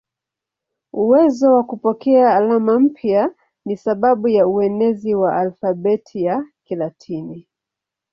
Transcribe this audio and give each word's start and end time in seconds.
Uwezo 0.93 1.55
wa 1.55 1.63
kupokea 1.63 2.35
alama 2.35 2.79
mpya 2.79 3.35
ni 3.65 3.77
sababu 3.77 4.27
ya 4.27 4.47
uenezi 4.47 5.15
wa 5.15 5.37
alfabeti 5.37 6.23
ya 6.23 6.45
Kilatini. 6.63 7.47